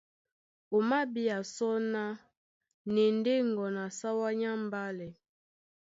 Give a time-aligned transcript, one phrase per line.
[0.75, 2.03] O mabíá sɔ́ ná
[2.93, 5.07] na e ndé ŋgɔn a sáwá nyá mbálɛ.